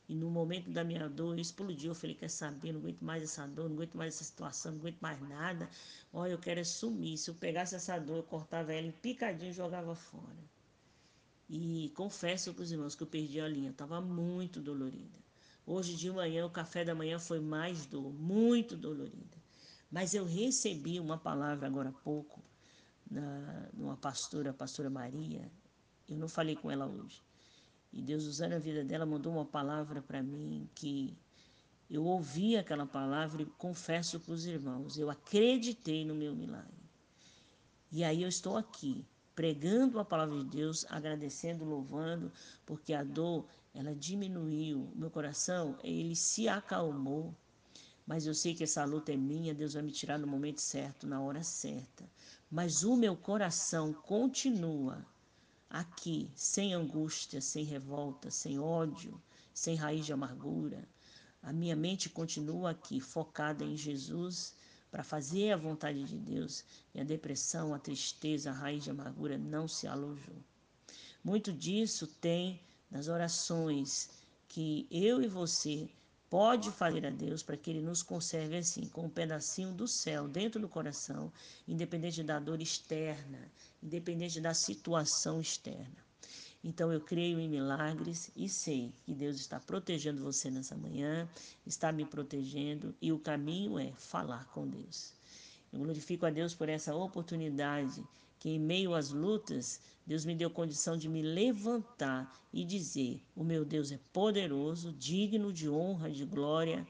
E 0.08 0.14
no 0.14 0.28
momento 0.30 0.70
da 0.70 0.82
minha 0.84 1.08
dor, 1.08 1.38
explodiu. 1.38 1.92
Eu 1.92 1.94
falei: 1.94 2.16
Quer 2.16 2.28
saber? 2.28 2.72
Não 2.72 2.80
aguento 2.80 3.00
mais 3.00 3.22
essa 3.22 3.46
dor, 3.46 3.68
não 3.68 3.76
aguento 3.76 3.94
mais 3.96 4.14
essa 4.14 4.24
situação, 4.24 4.72
não 4.72 4.80
aguento 4.80 5.00
mais 5.00 5.20
nada. 5.28 5.70
Olha, 6.12 6.32
eu 6.32 6.38
quero 6.38 6.60
é 6.60 6.64
sumir. 6.64 7.16
Se 7.16 7.30
eu 7.30 7.34
pegasse 7.34 7.74
essa 7.74 7.98
dor, 7.98 8.16
eu 8.18 8.22
cortava 8.22 8.72
ela 8.72 8.86
em 8.86 8.92
picadinho 8.92 9.50
e 9.50 9.54
jogava 9.54 9.94
fora. 9.94 10.42
E 11.48 11.92
confesso 11.94 12.52
para 12.52 12.62
os 12.62 12.72
irmãos 12.72 12.94
que 12.94 13.02
eu 13.02 13.06
perdi 13.06 13.40
a 13.40 13.48
linha, 13.48 13.70
estava 13.70 14.00
muito 14.00 14.60
dolorida. 14.60 15.18
Hoje 15.64 15.94
de 15.94 16.10
manhã, 16.10 16.44
o 16.44 16.50
café 16.50 16.84
da 16.84 16.94
manhã 16.94 17.18
foi 17.18 17.40
mais 17.40 17.86
dor, 17.86 18.12
muito 18.12 18.76
dolorida. 18.76 19.36
Mas 19.90 20.14
eu 20.14 20.24
recebi 20.24 20.98
uma 20.98 21.18
palavra 21.18 21.66
agora 21.66 21.90
há 21.90 21.92
pouco, 21.92 22.42
na, 23.10 23.68
numa 23.74 23.96
pastora, 23.96 24.50
a 24.50 24.54
pastora 24.54 24.90
Maria. 24.90 25.50
Eu 26.08 26.16
não 26.16 26.28
falei 26.28 26.56
com 26.56 26.70
ela 26.70 26.86
hoje. 26.86 27.22
E 27.92 28.00
Deus, 28.00 28.24
usando 28.24 28.54
a 28.54 28.58
vida 28.58 28.82
dela, 28.82 29.04
mandou 29.04 29.32
uma 29.32 29.44
palavra 29.44 30.00
para 30.00 30.22
mim 30.22 30.68
que 30.74 31.16
eu 31.90 32.04
ouvi 32.04 32.56
aquela 32.56 32.86
palavra 32.86 33.42
e 33.42 33.46
confesso 33.46 34.18
para 34.18 34.32
os 34.32 34.46
irmãos, 34.46 34.96
eu 34.96 35.10
acreditei 35.10 36.06
no 36.06 36.14
meu 36.14 36.34
milagre. 36.34 36.82
E 37.90 38.02
aí 38.02 38.22
eu 38.22 38.28
estou 38.30 38.56
aqui, 38.56 39.04
pregando 39.34 39.98
a 39.98 40.04
palavra 40.04 40.38
de 40.38 40.44
Deus, 40.44 40.86
agradecendo, 40.88 41.66
louvando, 41.66 42.32
porque 42.64 42.94
a 42.94 43.04
dor 43.04 43.44
ela 43.74 43.94
diminuiu, 43.94 44.90
meu 44.94 45.10
coração 45.10 45.78
ele 45.84 46.16
se 46.16 46.48
acalmou. 46.48 47.34
Mas 48.06 48.26
eu 48.26 48.34
sei 48.34 48.54
que 48.54 48.64
essa 48.64 48.84
luta 48.84 49.12
é 49.12 49.16
minha, 49.16 49.54
Deus 49.54 49.74
vai 49.74 49.82
me 49.82 49.92
tirar 49.92 50.18
no 50.18 50.26
momento 50.26 50.62
certo, 50.62 51.06
na 51.06 51.20
hora 51.20 51.42
certa. 51.42 52.10
Mas 52.50 52.82
o 52.82 52.96
meu 52.96 53.14
coração 53.14 53.92
continua 53.92 55.06
aqui, 55.72 56.30
sem 56.36 56.74
angústia, 56.74 57.40
sem 57.40 57.64
revolta, 57.64 58.30
sem 58.30 58.58
ódio, 58.60 59.18
sem 59.54 59.74
raiz 59.74 60.04
de 60.04 60.12
amargura. 60.12 60.86
A 61.42 61.50
minha 61.50 61.74
mente 61.74 62.10
continua 62.10 62.70
aqui, 62.72 63.00
focada 63.00 63.64
em 63.64 63.74
Jesus, 63.74 64.54
para 64.90 65.02
fazer 65.02 65.50
a 65.50 65.56
vontade 65.56 66.04
de 66.04 66.18
Deus, 66.18 66.62
e 66.94 67.00
a 67.00 67.04
depressão, 67.04 67.72
a 67.72 67.78
tristeza, 67.78 68.50
a 68.50 68.52
raiz 68.52 68.84
de 68.84 68.90
amargura 68.90 69.38
não 69.38 69.66
se 69.66 69.86
alojou. 69.86 70.36
Muito 71.24 71.50
disso 71.50 72.06
tem 72.06 72.60
nas 72.90 73.08
orações 73.08 74.10
que 74.48 74.86
eu 74.90 75.22
e 75.22 75.26
você 75.26 75.88
pode 76.32 76.70
fazer 76.70 77.04
a 77.04 77.10
Deus 77.10 77.42
para 77.42 77.58
que 77.58 77.68
Ele 77.68 77.82
nos 77.82 78.02
conserve 78.02 78.56
assim, 78.56 78.86
com 78.86 79.02
um 79.02 79.10
pedacinho 79.10 79.70
do 79.70 79.86
céu 79.86 80.26
dentro 80.26 80.58
do 80.58 80.66
coração, 80.66 81.30
independente 81.68 82.22
da 82.22 82.38
dor 82.38 82.62
externa, 82.62 83.38
independente 83.82 84.40
da 84.40 84.54
situação 84.54 85.42
externa. 85.42 86.02
Então 86.64 86.90
eu 86.90 87.02
creio 87.02 87.38
em 87.38 87.50
milagres 87.50 88.30
e 88.34 88.48
sei 88.48 88.94
que 89.04 89.12
Deus 89.12 89.36
está 89.36 89.60
protegendo 89.60 90.22
você 90.22 90.50
nessa 90.50 90.74
manhã, 90.74 91.28
está 91.66 91.92
me 91.92 92.06
protegendo 92.06 92.94
e 93.02 93.12
o 93.12 93.18
caminho 93.18 93.78
é 93.78 93.92
falar 93.92 94.46
com 94.54 94.66
Deus. 94.66 95.12
Eu 95.70 95.80
glorifico 95.80 96.24
a 96.24 96.30
Deus 96.30 96.54
por 96.54 96.70
essa 96.70 96.96
oportunidade 96.96 98.02
que 98.42 98.50
em 98.50 98.58
meio 98.58 98.92
às 98.92 99.12
lutas, 99.12 99.80
Deus 100.04 100.24
me 100.24 100.34
deu 100.34 100.50
condição 100.50 100.96
de 100.96 101.08
me 101.08 101.22
levantar 101.22 102.36
e 102.52 102.64
dizer: 102.64 103.22
O 103.36 103.44
meu 103.44 103.64
Deus 103.64 103.92
é 103.92 104.00
poderoso, 104.12 104.92
digno 104.92 105.52
de 105.52 105.70
honra, 105.70 106.10
de 106.10 106.24
glória 106.24 106.84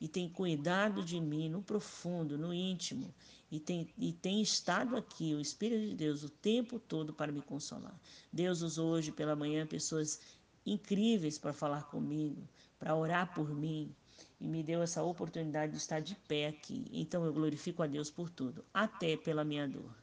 e 0.00 0.06
tem 0.06 0.28
cuidado 0.28 1.04
de 1.04 1.20
mim 1.20 1.48
no 1.48 1.60
profundo, 1.60 2.38
no 2.38 2.54
íntimo 2.54 3.12
e 3.50 3.58
tem, 3.58 3.92
e 3.98 4.12
tem 4.12 4.40
estado 4.40 4.96
aqui, 4.96 5.34
o 5.34 5.40
Espírito 5.40 5.88
de 5.88 5.96
Deus, 5.96 6.22
o 6.22 6.28
tempo 6.28 6.78
todo 6.78 7.12
para 7.12 7.32
me 7.32 7.42
consolar. 7.42 8.00
Deus 8.32 8.62
usou 8.62 8.92
hoje 8.92 9.10
pela 9.10 9.34
manhã 9.34 9.66
pessoas 9.66 10.20
incríveis 10.64 11.36
para 11.36 11.52
falar 11.52 11.82
comigo, 11.90 12.48
para 12.78 12.94
orar 12.94 13.34
por 13.34 13.52
mim, 13.52 13.92
e 14.40 14.46
me 14.46 14.62
deu 14.62 14.82
essa 14.82 15.02
oportunidade 15.02 15.72
de 15.72 15.78
estar 15.78 15.98
de 15.98 16.14
pé 16.28 16.46
aqui. 16.46 16.84
Então 16.92 17.24
eu 17.24 17.32
glorifico 17.32 17.82
a 17.82 17.88
Deus 17.88 18.08
por 18.08 18.30
tudo, 18.30 18.64
até 18.72 19.16
pela 19.16 19.42
minha 19.42 19.66
dor. 19.66 20.01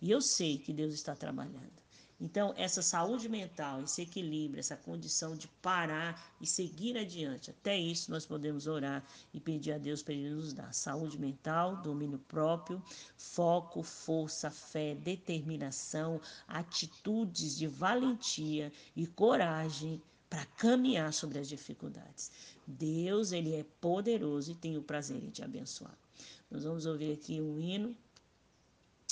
E 0.00 0.10
eu 0.10 0.20
sei 0.20 0.58
que 0.58 0.72
Deus 0.72 0.94
está 0.94 1.14
trabalhando. 1.14 1.86
Então, 2.18 2.54
essa 2.56 2.80
saúde 2.80 3.28
mental, 3.28 3.82
esse 3.82 4.00
equilíbrio, 4.00 4.58
essa 4.58 4.76
condição 4.76 5.36
de 5.36 5.46
parar 5.60 6.34
e 6.40 6.46
seguir 6.46 6.96
adiante, 6.96 7.50
até 7.50 7.76
isso 7.76 8.10
nós 8.10 8.24
podemos 8.24 8.66
orar 8.66 9.04
e 9.34 9.40
pedir 9.40 9.72
a 9.72 9.78
Deus 9.78 10.02
para 10.02 10.14
Ele 10.14 10.30
nos 10.30 10.54
dar 10.54 10.72
saúde 10.72 11.18
mental, 11.18 11.76
domínio 11.82 12.18
próprio, 12.18 12.82
foco, 13.18 13.82
força, 13.82 14.50
fé, 14.50 14.94
determinação, 14.94 16.18
atitudes 16.48 17.54
de 17.54 17.66
valentia 17.66 18.72
e 18.94 19.06
coragem 19.06 20.00
para 20.30 20.46
caminhar 20.46 21.12
sobre 21.12 21.38
as 21.38 21.48
dificuldades. 21.48 22.32
Deus, 22.66 23.30
Ele 23.30 23.54
é 23.54 23.64
poderoso 23.78 24.52
e 24.52 24.54
tem 24.54 24.78
o 24.78 24.82
prazer 24.82 25.22
em 25.22 25.28
te 25.28 25.44
abençoar. 25.44 25.96
Nós 26.50 26.64
vamos 26.64 26.86
ouvir 26.86 27.12
aqui 27.12 27.42
um 27.42 27.60
hino 27.60 27.94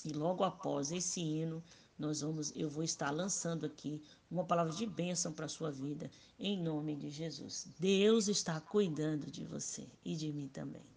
e 0.04 0.12
logo 0.12 0.44
após 0.44 0.92
esse 0.92 1.20
hino, 1.20 1.62
nós 1.98 2.20
vamos, 2.20 2.52
eu 2.54 2.68
vou 2.68 2.82
estar 2.82 3.10
lançando 3.10 3.64
aqui 3.64 4.02
uma 4.30 4.44
palavra 4.44 4.72
de 4.72 4.84
bênção 4.84 5.32
para 5.32 5.46
a 5.46 5.48
sua 5.48 5.70
vida, 5.70 6.10
em 6.38 6.60
nome 6.60 6.94
de 6.94 7.08
Jesus. 7.08 7.68
Deus 7.78 8.28
está 8.28 8.60
cuidando 8.60 9.30
de 9.30 9.44
você 9.44 9.86
e 10.04 10.14
de 10.14 10.32
mim 10.32 10.48
também. 10.48 10.93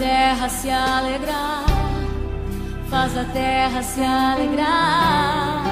Terra 0.00 0.48
se 0.48 0.70
alegrar, 0.70 1.66
faz 2.88 3.14
a 3.18 3.24
terra 3.24 3.82
se 3.82 4.00
alegrar. 4.00 5.62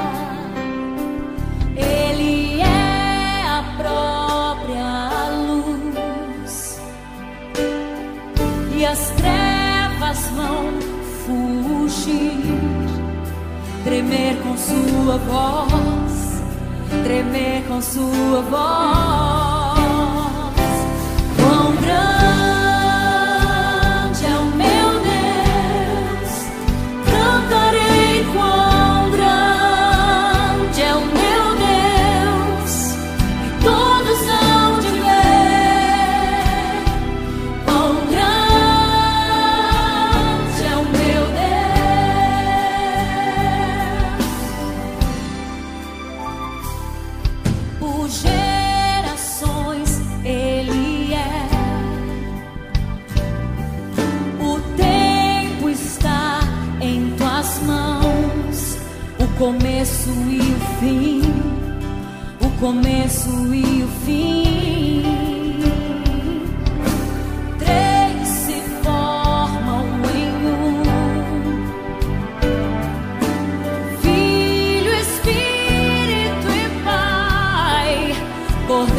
Ele 1.75 2.61
é 2.61 3.43
a 3.59 3.65
própria 3.79 5.31
luz 5.31 6.79
e 8.77 8.85
as 8.85 9.11
trevas 9.17 10.19
vão 10.37 10.79
fugir, 11.25 12.43
tremer 13.83 14.37
com 14.43 14.55
sua 14.59 15.17
voz, 15.17 16.43
tremer 17.03 17.67
com 17.67 17.81
sua 17.81 18.43
voz. 18.43 19.69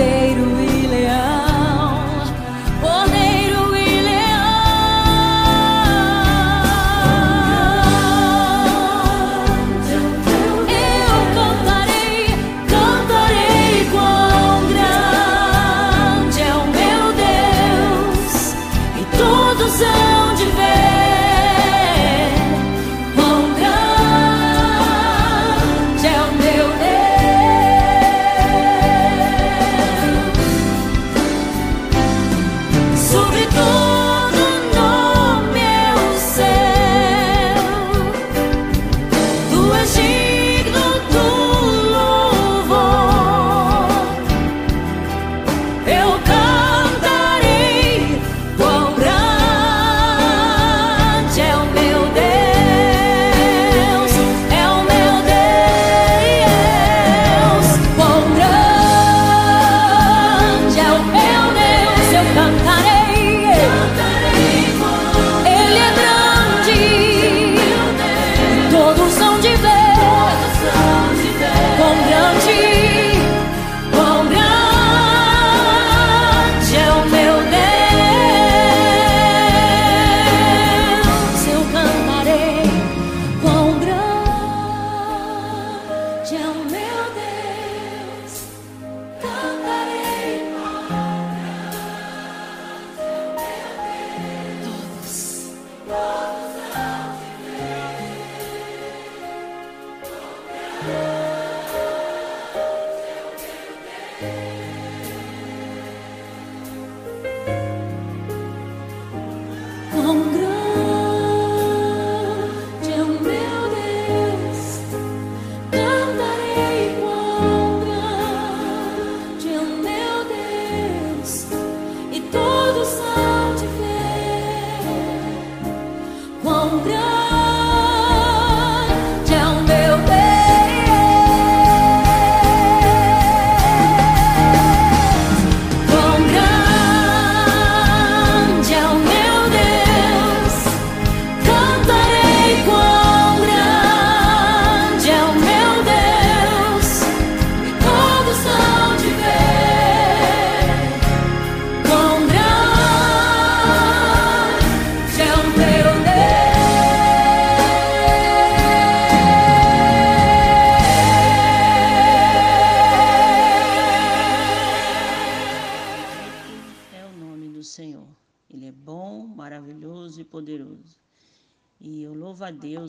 Kate 0.10 0.42
Williams. 0.42 1.29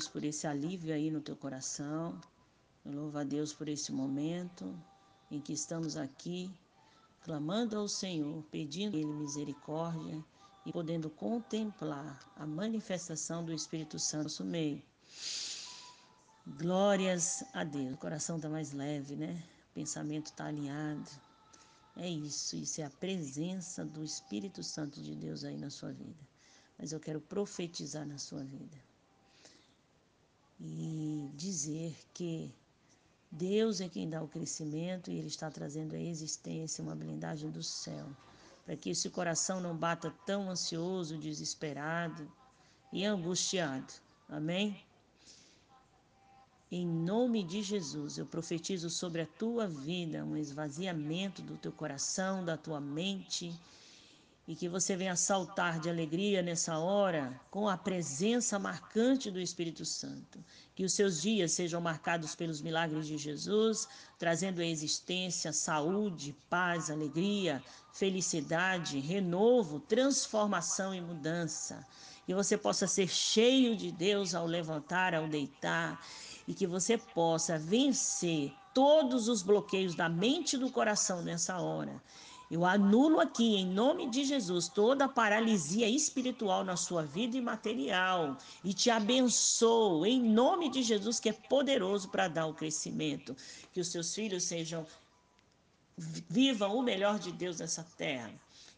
Por 0.09 0.25
esse 0.25 0.47
alívio 0.47 0.95
aí 0.95 1.11
no 1.11 1.21
teu 1.21 1.37
coração. 1.37 2.21
Eu 2.85 2.93
louvo 2.93 3.19
a 3.19 3.25
Deus 3.25 3.53
por 3.53 3.69
esse 3.69 3.93
momento 3.93 4.79
em 5.31 5.41
que 5.41 5.53
estamos 5.53 5.97
aqui 5.97 6.51
clamando 7.23 7.77
ao 7.77 7.87
Senhor, 7.87 8.43
pedindo 8.51 8.97
a 8.97 9.01
Ele 9.01 9.13
misericórdia 9.13 10.25
e 10.65 10.73
podendo 10.73 11.11
contemplar 11.11 12.19
a 12.37 12.47
manifestação 12.47 13.45
do 13.45 13.53
Espírito 13.53 13.99
Santo 13.99 14.19
no 14.19 14.25
nosso 14.25 14.45
meio. 14.45 14.83
Glórias 16.59 17.45
a 17.53 17.65
Deus. 17.65 17.95
O 17.95 17.99
coração 17.99 18.37
está 18.37 18.49
mais 18.49 18.73
leve, 18.73 19.15
né? 19.15 19.43
O 19.71 19.75
pensamento 19.75 20.27
está 20.27 20.47
alinhado. 20.47 21.11
É 21.97 22.09
isso, 22.09 22.57
isso 22.57 22.81
é 22.81 22.85
a 22.85 22.91
presença 22.91 23.85
do 23.85 24.03
Espírito 24.03 24.63
Santo 24.63 25.03
de 25.03 25.15
Deus 25.15 25.45
aí 25.45 25.59
na 25.59 25.71
sua 25.71 25.93
vida. 25.93 26.30
Mas 26.81 26.93
eu 26.93 26.99
quero 26.99 27.21
profetizar 27.21 28.07
na 28.07 28.17
sua 28.17 28.43
vida 28.43 28.79
e 30.59 31.31
dizer 31.35 31.95
que 32.15 32.51
Deus 33.31 33.83
é 33.83 33.89
quem 33.89 34.09
dá 34.09 34.23
o 34.23 34.29
crescimento 34.29 35.11
e 35.11 35.19
Ele 35.19 35.29
está 35.29 35.51
trazendo 35.51 35.95
à 35.95 36.01
existência 36.01 36.83
uma 36.83 36.95
blindagem 36.95 37.51
do 37.51 37.63
céu, 37.63 38.07
para 38.65 38.77
que 38.77 38.91
esse 38.91 39.11
coração 39.11 39.61
não 39.61 39.77
bata 39.77 40.11
tão 40.25 40.49
ansioso, 40.49 41.19
desesperado 41.19 42.31
e 42.91 43.05
angustiado. 43.05 43.93
Amém? 44.27 44.83
Em 46.73 46.87
nome 46.87 47.45
de 47.45 47.63
Jesus, 47.63 48.17
eu 48.17 48.25
profetizo 48.25 48.89
sobre 48.89 49.21
a 49.21 49.27
tua 49.27 49.67
vida 49.67 50.25
um 50.25 50.37
esvaziamento 50.37 51.43
do 51.43 51.59
teu 51.59 51.73
coração, 51.73 52.43
da 52.43 52.57
tua 52.57 52.81
mente 52.81 53.53
e 54.51 54.57
que 54.57 54.69
você 54.69 54.97
venha 54.97 55.15
saltar 55.15 55.79
de 55.79 55.89
alegria 55.89 56.43
nessa 56.43 56.77
hora 56.77 57.41
com 57.53 57.69
a 57.69 57.77
presença 57.77 58.59
marcante 58.59 59.31
do 59.31 59.41
Espírito 59.41 59.85
Santo. 59.85 60.45
Que 60.75 60.85
os 60.85 60.93
seus 60.93 61.23
dias 61.23 61.53
sejam 61.53 61.81
marcados 61.81 62.35
pelos 62.35 62.61
milagres 62.61 63.07
de 63.07 63.17
Jesus, 63.17 63.87
trazendo 64.19 64.61
à 64.61 64.67
existência 64.67 65.53
saúde, 65.53 66.35
paz, 66.49 66.91
alegria, 66.91 67.63
felicidade, 67.93 68.99
renovo, 68.99 69.79
transformação 69.79 70.93
e 70.93 71.01
mudança. 71.01 71.87
Que 72.27 72.35
você 72.35 72.59
possa 72.59 72.89
ser 72.89 73.07
cheio 73.07 73.77
de 73.77 73.93
Deus 73.93 74.35
ao 74.35 74.47
levantar, 74.47 75.15
ao 75.15 75.29
deitar, 75.29 76.05
e 76.49 76.55
que 76.55 76.67
você 76.67 76.99
possa 76.99 77.57
vencer 77.57 78.53
todos 78.75 79.29
os 79.29 79.43
bloqueios 79.45 79.95
da 79.95 80.09
mente 80.09 80.57
e 80.57 80.59
do 80.59 80.73
coração 80.73 81.23
nessa 81.23 81.61
hora 81.61 82.03
eu 82.51 82.67
anulo 82.67 83.21
aqui, 83.21 83.55
em 83.55 83.65
nome 83.65 84.11
de 84.11 84.25
Jesus, 84.25 84.67
toda 84.67 85.09
paralisia 85.09 85.89
espiritual 85.89 86.65
na 86.65 86.77
sua 86.77 87.05
vida 87.05 87.37
e 87.37 87.41
material. 87.41 88.37
E 88.65 88.75
te 88.75 88.91
abençoo, 88.91 90.05
em 90.05 90.21
nome 90.21 90.69
de 90.69 90.83
Jesus, 90.83 91.21
que 91.21 91.29
é 91.29 91.33
poderoso 91.33 92.09
para 92.09 92.27
dar 92.27 92.47
o 92.47 92.55
crescimento. 92.55 93.37
Que 93.73 93.81
os 93.81 93.87
seus 93.87 94.13
filhos 94.13 94.43
sejam. 94.43 94.85
Vivam 95.97 96.77
o 96.77 96.83
melhor 96.83 97.21
de 97.21 97.31
Deus 97.31 97.61
nessa 97.61 97.85
terra. 97.97 98.33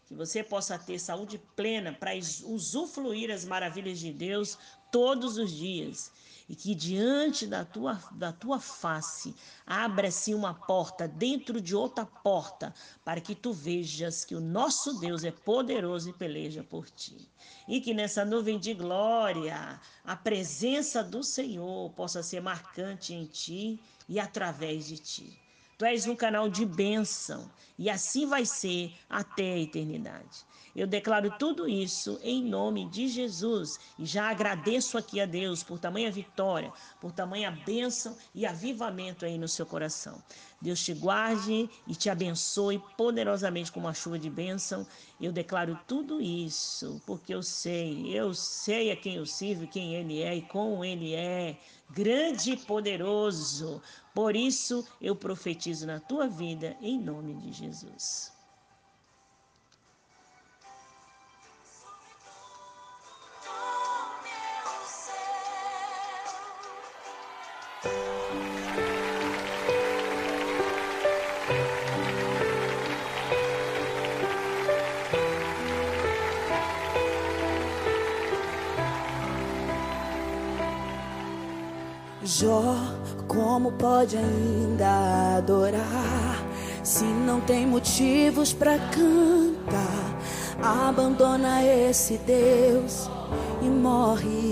Que 0.07 0.15
você 0.15 0.43
possa 0.43 0.79
ter 0.79 0.99
saúde 0.99 1.41
plena 1.57 1.93
para 1.93 2.11
usufruir 2.45 3.31
as 3.31 3.47
maravilhas 3.47 3.99
de 3.99 4.13
Deus 4.13 4.59
todos 4.91 5.39
os 5.39 5.51
dias 5.51 6.13
e 6.53 6.55
que 6.55 6.75
diante 6.75 7.47
da 7.47 7.65
tua, 7.65 7.99
da 8.13 8.31
tua 8.31 8.61
face 8.61 9.35
abra-se 9.67 10.35
uma 10.35 10.53
porta 10.53 11.09
dentro 11.09 11.59
de 11.63 11.75
outra 11.75 12.05
porta, 12.05 12.75
para 13.03 13.23
que 13.23 13.35
tu 13.35 13.55
vejas 13.55 14.23
que 14.23 14.35
o 14.35 14.41
nosso 14.41 15.01
Deus 15.01 15.25
é 15.25 15.31
poderoso 15.31 16.11
e 16.11 16.13
peleja 16.13 16.63
por 16.63 16.91
ti. 16.91 17.27
E 17.67 17.81
que 17.81 17.95
nessa 17.95 18.23
nuvem 18.23 18.59
de 18.59 18.75
glória 18.75 19.81
a 20.05 20.15
presença 20.15 21.03
do 21.03 21.25
Senhor 21.25 21.91
possa 21.93 22.23
ser 22.23 22.43
marcante 22.43 23.15
em 23.15 23.25
ti 23.25 23.81
e 24.07 24.21
através 24.21 24.87
de 24.87 24.99
ti. 24.99 25.41
Tu 25.79 25.87
és 25.87 26.07
um 26.07 26.15
canal 26.15 26.51
de 26.51 26.67
bênção 26.67 27.51
e 27.79 27.89
assim 27.89 28.27
vai 28.27 28.45
ser 28.45 28.93
até 29.09 29.55
a 29.55 29.59
eternidade. 29.59 30.45
Eu 30.75 30.87
declaro 30.87 31.31
tudo 31.39 31.69
isso 31.69 32.19
em 32.23 32.43
nome 32.43 32.89
de 32.89 33.07
Jesus 33.07 33.79
e 33.99 34.07
já 34.07 34.31
agradeço 34.31 34.97
aqui 34.97 35.21
a 35.21 35.27
Deus 35.27 35.63
por 35.63 35.79
tamanha 35.79 36.11
vitória, 36.11 36.73
por 36.99 37.13
tamanha 37.13 37.51
bênção 37.51 38.17
e 38.35 38.47
avivamento 38.47 39.27
aí 39.27 39.37
no 39.37 39.47
seu 39.47 39.67
coração. 39.67 40.23
Deus 40.63 40.83
te 40.83 40.95
guarde 40.95 41.69
e 41.87 41.95
te 41.95 42.09
abençoe 42.09 42.81
poderosamente 42.97 43.71
com 43.71 43.81
uma 43.81 43.93
chuva 43.93 44.19
de 44.19 44.31
bênção. 44.31 44.87
Eu 45.21 45.31
declaro 45.31 45.79
tudo 45.87 46.23
isso 46.23 47.03
porque 47.05 47.35
eu 47.35 47.43
sei, 47.43 48.09
eu 48.09 48.33
sei 48.33 48.91
a 48.91 48.97
quem 48.97 49.17
eu 49.17 49.27
sirvo, 49.27 49.67
quem 49.67 49.95
Ele 49.95 50.23
é 50.23 50.37
e 50.37 50.43
como 50.43 50.83
Ele 50.83 51.15
é, 51.15 51.59
grande 51.91 52.53
e 52.53 52.57
poderoso. 52.57 53.83
Por 54.15 54.35
isso 54.35 54.87
eu 55.03 55.15
profetizo 55.15 55.87
na 55.87 56.01
tua 56.01 56.29
vida 56.29 56.77
em 56.81 56.99
nome 56.99 57.35
de 57.35 57.53
Jesus. 57.53 58.32
Jó, 67.85 67.91
como 83.27 83.73
pode 83.73 84.17
ainda 84.17 85.39
adorar 85.39 86.41
se 86.85 87.03
não 87.05 87.41
tem 87.41 87.67
motivos 87.67 88.53
para 88.53 88.79
cantar? 88.79 90.21
Abandona 90.63 91.65
esse 91.65 92.17
Deus 92.19 93.11
e 93.61 93.67
morre. 93.67 94.52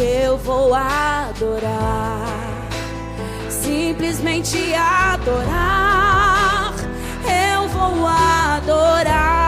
Eu 0.00 0.38
vou 0.38 0.72
adorar, 0.72 2.22
simplesmente 3.50 4.72
adorar. 4.72 6.72
Eu 7.24 7.68
vou 7.68 8.06
adorar. 8.06 9.47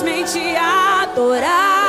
simplesmente 0.00 0.56
adorar. 0.56 1.79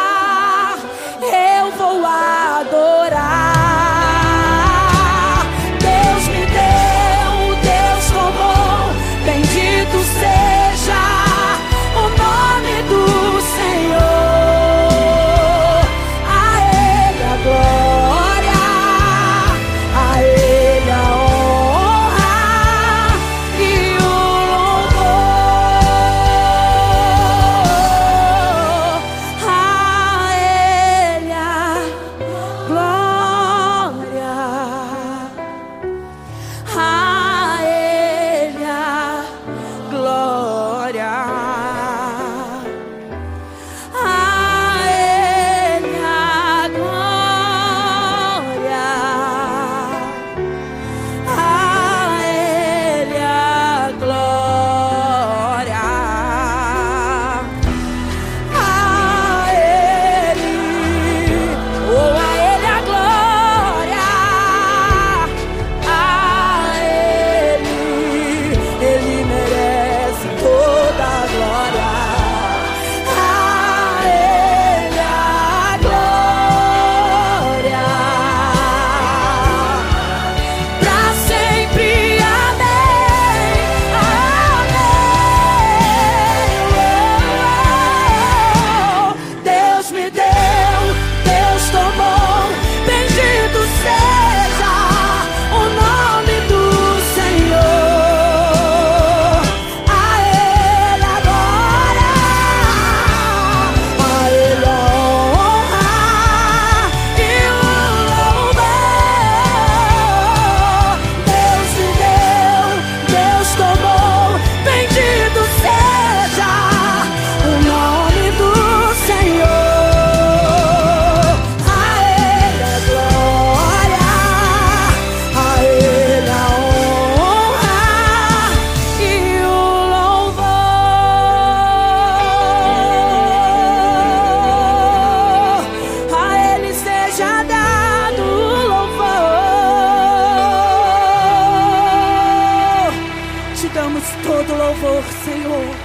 louvor, 144.62 145.04
Senhor. 145.26 145.76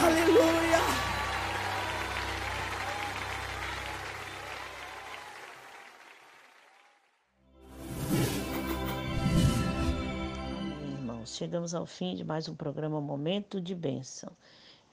Aleluia. 0.00 0.78
Irmãos, 10.98 11.34
chegamos 11.34 11.74
ao 11.74 11.84
fim 11.84 12.14
de 12.14 12.22
mais 12.22 12.48
um 12.48 12.54
programa 12.54 13.00
Momento 13.00 13.60
de 13.60 13.74
Bênção. 13.74 14.30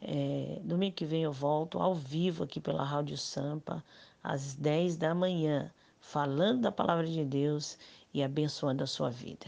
É, 0.02 0.60
domingo 0.64 0.96
que 0.96 1.06
vem 1.06 1.22
eu 1.22 1.32
volto 1.32 1.80
ao 1.80 1.94
vivo 1.94 2.44
aqui 2.44 2.60
pela 2.60 2.84
Rádio 2.84 3.16
Sampa, 3.16 3.84
às 4.24 4.56
10 4.56 4.98
da 4.98 5.14
manhã, 5.14 5.72
falando 6.02 6.62
da 6.62 6.72
palavra 6.72 7.06
de 7.06 7.24
Deus 7.24 7.78
e 8.12 8.24
abençoando 8.24 8.84
a 8.84 8.88
sua 8.88 9.12
vida. 9.12 9.46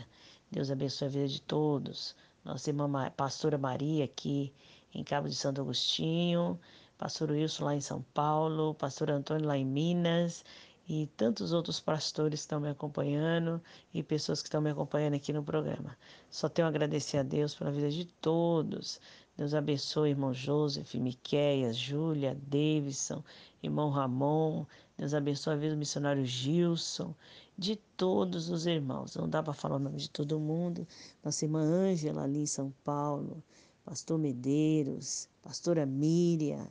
Deus 0.52 0.72
abençoe 0.72 1.08
a 1.08 1.12
vida 1.12 1.28
de 1.28 1.42
todos. 1.42 2.16
Nossa 2.44 2.70
irmã 2.70 2.90
Pastora 3.16 3.58
Maria 3.58 4.06
aqui 4.06 4.52
em 4.94 5.04
Cabo 5.04 5.30
de 5.30 5.36
Santo 5.36 5.62
Agostinho, 5.62 6.60
Pastor 6.98 7.32
Wilson 7.32 7.66
lá 7.66 7.76
em 7.76 7.82
São 7.82 8.02
Paulo, 8.14 8.74
Pastor 8.74 9.12
Antônio 9.12 9.46
lá 9.46 9.58
em 9.58 9.66
Minas 9.66 10.44
e 10.88 11.06
tantos 11.16 11.54
outros 11.54 11.80
pastores 11.80 12.40
que 12.40 12.46
estão 12.46 12.60
me 12.60 12.68
acompanhando 12.68 13.62
e 13.94 14.02
pessoas 14.02 14.42
que 14.42 14.48
estão 14.48 14.60
me 14.60 14.72
acompanhando 14.72 15.14
aqui 15.14 15.32
no 15.32 15.44
programa. 15.44 15.96
Só 16.32 16.50
tenho 16.50 16.66
a 16.66 16.70
agradecer 16.70 17.20
a 17.20 17.24
Deus 17.24 17.54
pela 17.54 17.72
vida 17.72 17.92
de 17.92 18.06
todos. 18.06 19.00
Deus 19.40 19.54
abençoe 19.54 20.10
irmão 20.10 20.34
Joseph, 20.34 20.96
Miqueias, 20.96 21.78
Júlia, 21.78 22.38
Davidson, 22.50 23.24
irmão 23.64 23.90
Ramon. 23.90 24.66
Deus 24.98 25.14
abençoe 25.14 25.54
a 25.54 25.56
vida 25.56 25.76
do 25.76 25.80
missionário 25.80 26.26
Gilson, 26.26 27.16
de 27.58 27.78
todos 27.96 28.50
os 28.50 28.66
irmãos. 28.66 29.16
Não 29.16 29.30
dá 29.30 29.42
para 29.42 29.54
falar 29.54 29.78
o 29.78 29.80
nome 29.80 29.96
de 29.96 30.10
todo 30.10 30.38
mundo. 30.42 30.86
Nossa 31.24 31.46
irmã 31.46 31.62
Ângela 31.62 32.24
ali 32.24 32.42
em 32.42 32.46
São 32.46 32.74
Paulo, 32.84 33.42
pastor 33.86 34.20
Medeiros, 34.20 35.30
pastora 35.42 35.86
Miriam, 35.86 36.68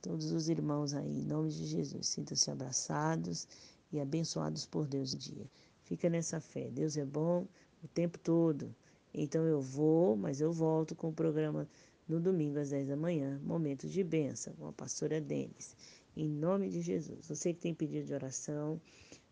todos 0.00 0.30
os 0.30 0.48
irmãos 0.48 0.94
aí, 0.94 1.22
em 1.22 1.24
nome 1.24 1.50
de 1.50 1.66
Jesus. 1.66 2.06
Sintam-se 2.06 2.48
abraçados 2.48 3.48
e 3.90 3.98
abençoados 3.98 4.64
por 4.64 4.86
Deus 4.86 5.16
dia. 5.16 5.50
Fica 5.82 6.08
nessa 6.08 6.40
fé. 6.40 6.70
Deus 6.70 6.96
é 6.96 7.04
bom 7.04 7.44
o 7.82 7.88
tempo 7.88 8.16
todo. 8.20 8.72
Então 9.12 9.42
eu 9.44 9.60
vou, 9.60 10.16
mas 10.16 10.40
eu 10.40 10.52
volto 10.52 10.94
com 10.94 11.08
o 11.08 11.12
programa 11.12 11.66
no 12.08 12.18
domingo 12.18 12.58
às 12.58 12.70
10 12.70 12.88
da 12.88 12.96
manhã, 12.96 13.38
momento 13.44 13.86
de 13.86 14.02
bênção, 14.02 14.54
com 14.54 14.66
a 14.66 14.72
pastora 14.72 15.20
Denis. 15.20 15.76
Em 16.16 16.28
nome 16.28 16.70
de 16.70 16.80
Jesus. 16.80 17.28
Você 17.28 17.52
que 17.52 17.60
tem 17.60 17.74
pedido 17.74 18.06
de 18.06 18.14
oração, 18.14 18.80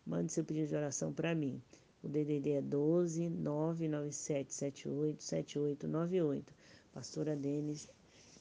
mande 0.05 0.31
seu 0.31 0.45
pedido 0.45 0.69
de 0.69 0.75
oração 0.75 1.11
para 1.11 1.33
mim. 1.33 1.61
O 2.03 2.07
DDD 2.07 2.51
é 2.51 2.61
12 2.61 3.29
997 3.29 4.53
78 4.53 5.23
7898. 5.23 6.53
Pastora 6.93 7.35
Denis, 7.35 7.89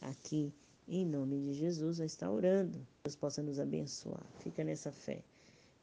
aqui 0.00 0.52
em 0.86 1.04
nome 1.04 1.40
de 1.40 1.54
Jesus, 1.54 1.98
estar 1.98 2.30
orando. 2.30 2.86
Deus 3.04 3.16
possa 3.16 3.42
nos 3.42 3.58
abençoar. 3.58 4.24
Fica 4.40 4.62
nessa 4.62 4.92
fé. 4.92 5.24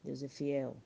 Deus 0.04 0.22
é 0.24 0.28
fiel. 0.28 0.78